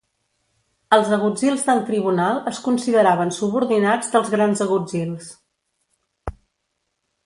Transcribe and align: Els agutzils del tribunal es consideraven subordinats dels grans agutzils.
Els 0.95 1.11
agutzils 1.17 1.65
del 1.67 1.83
tribunal 1.91 2.41
es 2.53 2.63
consideraven 2.69 3.37
subordinats 3.39 4.13
dels 4.17 4.35
grans 4.39 4.67
agutzils. 4.69 5.33